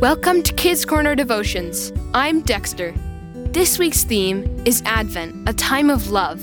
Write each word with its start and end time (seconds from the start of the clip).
Welcome 0.00 0.42
to 0.44 0.54
Kids 0.54 0.86
Corner 0.86 1.14
Devotions. 1.14 1.92
I'm 2.14 2.40
Dexter. 2.40 2.94
This 3.34 3.78
week's 3.78 4.02
theme 4.02 4.62
is 4.64 4.82
Advent, 4.86 5.46
a 5.46 5.52
time 5.52 5.90
of 5.90 6.10
love. 6.10 6.40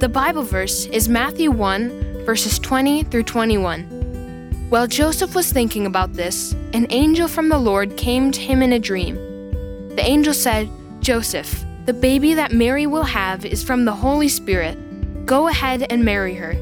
The 0.00 0.08
Bible 0.08 0.42
verse 0.42 0.86
is 0.86 1.06
Matthew 1.06 1.50
1, 1.50 2.24
verses 2.24 2.58
20 2.58 3.02
through 3.02 3.24
21. 3.24 4.70
While 4.70 4.86
Joseph 4.86 5.34
was 5.34 5.52
thinking 5.52 5.84
about 5.84 6.14
this, 6.14 6.54
an 6.72 6.86
angel 6.88 7.28
from 7.28 7.50
the 7.50 7.58
Lord 7.58 7.98
came 7.98 8.32
to 8.32 8.40
him 8.40 8.62
in 8.62 8.72
a 8.72 8.78
dream. 8.78 9.16
The 9.94 10.06
angel 10.06 10.32
said, 10.32 10.70
Joseph, 11.00 11.62
the 11.84 11.92
baby 11.92 12.32
that 12.32 12.52
Mary 12.52 12.86
will 12.86 13.04
have 13.04 13.44
is 13.44 13.62
from 13.62 13.84
the 13.84 13.92
Holy 13.92 14.30
Spirit. 14.30 15.26
Go 15.26 15.48
ahead 15.48 15.92
and 15.92 16.06
marry 16.06 16.32
her. 16.32 16.54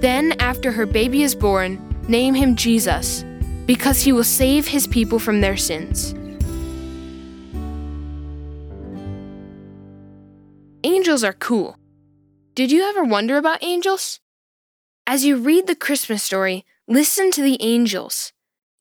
Then, 0.00 0.32
after 0.40 0.72
her 0.72 0.86
baby 0.86 1.22
is 1.22 1.34
born, 1.34 1.78
name 2.08 2.32
him 2.32 2.56
Jesus 2.56 3.26
because 3.66 4.02
he 4.02 4.12
will 4.12 4.24
save 4.24 4.68
his 4.68 4.86
people 4.86 5.18
from 5.18 5.40
their 5.40 5.56
sins. 5.56 6.14
Angels 10.82 11.24
are 11.24 11.32
cool. 11.32 11.78
Did 12.54 12.70
you 12.70 12.82
ever 12.82 13.02
wonder 13.02 13.36
about 13.36 13.64
angels? 13.64 14.20
As 15.06 15.24
you 15.24 15.36
read 15.36 15.66
the 15.66 15.74
Christmas 15.74 16.22
story, 16.22 16.64
listen 16.86 17.30
to 17.32 17.42
the 17.42 17.56
angels. 17.60 18.32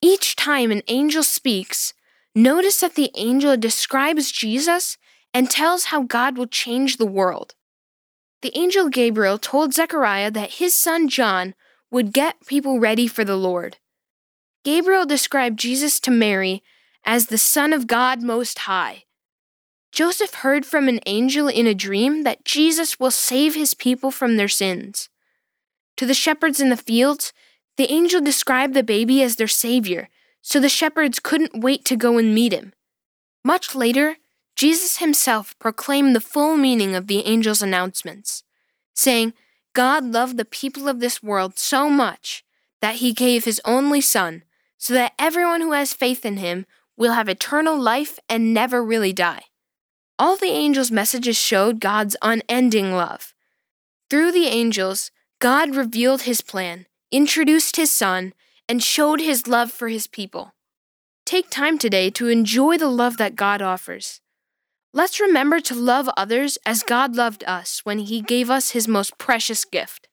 Each 0.02 0.36
time 0.36 0.72
an 0.72 0.84
angel 0.88 1.24
speaks, 1.24 1.94
notice 2.36 2.82
that 2.82 2.96
the 2.96 3.10
angel 3.16 3.56
describes 3.58 4.32
Jesus 4.32 4.98
and 5.34 5.50
tells 5.50 5.86
how 5.86 6.04
God 6.04 6.38
will 6.38 6.48
change 6.48 6.98
the 6.98 7.06
world. 7.06 7.56
The 8.42 8.56
angel 8.58 8.90
Gabriel 8.90 9.38
told 9.38 9.74
Zechariah 9.74 10.32
that 10.32 10.56
his 10.56 10.74
son 10.74 11.08
John 11.08 11.56
would 11.90 12.12
get 12.12 12.46
people 12.46 12.80
ready 12.80 13.08
for 13.08 13.24
the 13.24 13.38
Lord. 13.38 13.78
Gabriel 14.64 15.06
described 15.06 15.60
Jesus 15.60 16.00
to 16.00 16.12
Mary 16.12 16.64
as 17.04 17.28
the 17.28 17.38
Son 17.38 17.74
of 17.74 17.86
God 17.86 18.22
Most 18.22 18.60
High. 18.60 19.04
Joseph 19.92 20.36
heard 20.36 20.66
from 20.66 20.88
an 20.88 21.02
angel 21.06 21.50
in 21.50 21.68
a 21.68 21.76
dream 21.76 22.24
that 22.24 22.46
Jesus 22.46 22.98
will 22.98 23.12
save 23.12 23.56
his 23.56 23.74
people 23.74 24.10
from 24.10 24.38
their 24.38 24.48
sins. 24.48 25.10
To 25.98 26.06
the 26.06 26.14
shepherds 26.14 26.62
in 26.62 26.70
the 26.70 26.78
fields, 26.78 27.34
the 27.76 27.92
angel 27.92 28.22
described 28.22 28.74
the 28.74 28.84
baby 28.84 29.22
as 29.22 29.36
their 29.36 29.50
savior, 29.50 30.08
so 30.42 30.62
the 30.62 30.70
shepherds 30.70 31.20
couldn't 31.20 31.62
wait 31.62 31.84
to 31.86 31.98
go 31.98 32.18
and 32.18 32.34
meet 32.34 32.54
him. 32.54 32.74
Much 33.44 33.76
later, 33.76 34.16
Jesus 34.56 34.98
himself 34.98 35.60
proclaimed 35.60 36.16
the 36.16 36.22
full 36.22 36.56
meaning 36.56 36.96
of 36.96 37.08
the 37.08 37.26
angel's 37.26 37.62
announcements, 37.62 38.44
saying, 38.94 39.34
God 39.74 40.06
loved 40.06 40.38
the 40.38 40.46
people 40.46 40.88
of 40.88 41.02
this 41.02 41.22
world 41.22 41.60
so 41.60 41.90
much 41.90 42.46
that 42.80 42.96
he 42.96 43.12
gave 43.12 43.44
his 43.44 43.60
only 43.66 44.00
Son 44.00 44.44
so 44.78 44.94
that 44.94 45.14
everyone 45.18 45.62
who 45.62 45.72
has 45.72 45.94
faith 45.94 46.26
in 46.26 46.38
him 46.38 46.66
will 46.98 47.14
have 47.14 47.30
eternal 47.30 47.80
life 47.80 48.20
and 48.30 48.54
never 48.54 48.84
really 48.84 49.14
die. 49.14 49.44
All 50.20 50.36
the 50.36 50.48
angels' 50.48 50.92
messages 50.92 51.38
showed 51.38 51.80
God's 51.80 52.16
unending 52.22 52.94
love. 52.94 53.34
Through 54.10 54.32
the 54.32 54.46
angels, 54.46 55.12
God 55.40 55.76
revealed 55.76 56.22
his 56.22 56.42
plan, 56.42 56.86
introduced 57.12 57.76
his 57.76 57.92
Son, 57.92 58.34
and 58.70 58.82
showed 58.82 59.20
his 59.20 59.48
love 59.48 59.72
for 59.72 59.88
his 59.88 60.08
people. 60.08 60.54
Take 61.26 61.50
time 61.50 61.78
today 61.78 62.10
to 62.12 62.28
enjoy 62.28 62.78
the 62.78 62.90
love 62.90 63.18
that 63.18 63.36
God 63.36 63.62
offers. 63.62 64.22
Let's 64.94 65.20
remember 65.20 65.60
to 65.62 65.74
love 65.74 66.08
others 66.16 66.58
as 66.66 66.84
God 66.84 67.16
loved 67.16 67.44
us 67.46 67.82
when 67.84 68.00
he 68.00 68.22
gave 68.22 68.50
us 68.50 68.72
his 68.72 68.88
most 68.88 69.18
precious 69.18 69.66
gift. 69.66 70.08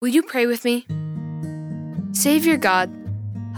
Will 0.00 0.08
you 0.08 0.22
pray 0.22 0.46
with 0.46 0.64
me? 0.64 0.86
Savior 2.12 2.56
God, 2.56 2.88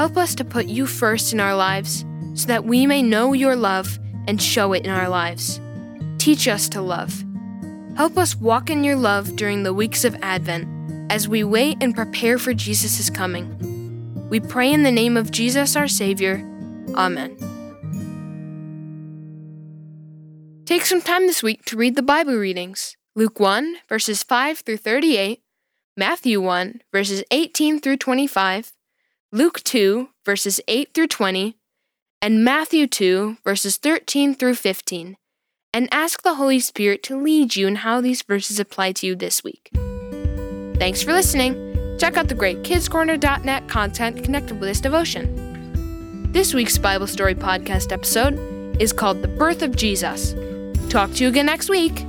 Help 0.00 0.16
us 0.16 0.34
to 0.34 0.46
put 0.46 0.64
you 0.64 0.86
first 0.86 1.34
in 1.34 1.40
our 1.40 1.54
lives 1.54 2.06
so 2.32 2.46
that 2.46 2.64
we 2.64 2.86
may 2.86 3.02
know 3.02 3.34
your 3.34 3.54
love 3.54 3.98
and 4.26 4.40
show 4.40 4.72
it 4.72 4.86
in 4.86 4.90
our 4.90 5.10
lives. 5.10 5.60
Teach 6.16 6.48
us 6.48 6.70
to 6.70 6.80
love. 6.80 7.22
Help 7.98 8.16
us 8.16 8.34
walk 8.34 8.70
in 8.70 8.82
your 8.82 8.96
love 8.96 9.36
during 9.36 9.62
the 9.62 9.74
weeks 9.74 10.06
of 10.06 10.16
Advent 10.22 10.66
as 11.12 11.28
we 11.28 11.44
wait 11.44 11.76
and 11.82 11.94
prepare 11.94 12.38
for 12.38 12.54
Jesus' 12.54 13.10
coming. 13.10 13.44
We 14.30 14.40
pray 14.40 14.72
in 14.72 14.84
the 14.84 14.90
name 14.90 15.18
of 15.18 15.30
Jesus 15.30 15.76
our 15.76 15.86
Savior. 15.86 16.36
Amen. 16.94 17.36
Take 20.64 20.86
some 20.86 21.02
time 21.02 21.26
this 21.26 21.42
week 21.42 21.66
to 21.66 21.76
read 21.76 21.94
the 21.94 22.00
Bible 22.00 22.36
readings 22.36 22.96
Luke 23.14 23.38
1, 23.38 23.76
verses 23.86 24.22
5 24.22 24.60
through 24.60 24.78
38, 24.78 25.42
Matthew 25.94 26.40
1, 26.40 26.80
verses 26.90 27.22
18 27.30 27.80
through 27.80 27.98
25, 27.98 28.72
Luke 29.32 29.62
2, 29.62 30.08
verses 30.24 30.60
8 30.66 30.92
through 30.92 31.06
20, 31.06 31.56
and 32.20 32.44
Matthew 32.44 32.88
2, 32.88 33.36
verses 33.44 33.76
13 33.76 34.34
through 34.34 34.56
15, 34.56 35.16
and 35.72 35.88
ask 35.92 36.22
the 36.22 36.34
Holy 36.34 36.58
Spirit 36.58 37.04
to 37.04 37.16
lead 37.16 37.54
you 37.54 37.68
in 37.68 37.76
how 37.76 38.00
these 38.00 38.22
verses 38.22 38.58
apply 38.58 38.90
to 38.90 39.06
you 39.06 39.14
this 39.14 39.44
week. 39.44 39.70
Thanks 40.80 41.00
for 41.00 41.12
listening. 41.12 41.54
Check 41.96 42.16
out 42.16 42.26
the 42.26 42.34
great 42.34 42.64
kidscorner.net 42.64 43.68
content 43.68 44.24
connected 44.24 44.58
with 44.58 44.68
this 44.68 44.80
devotion. 44.80 46.32
This 46.32 46.52
week's 46.52 46.76
Bible 46.76 47.06
Story 47.06 47.36
podcast 47.36 47.92
episode 47.92 48.34
is 48.82 48.92
called 48.92 49.22
The 49.22 49.28
Birth 49.28 49.62
of 49.62 49.76
Jesus. 49.76 50.34
Talk 50.90 51.12
to 51.12 51.22
you 51.22 51.28
again 51.28 51.46
next 51.46 51.68
week. 51.68 52.04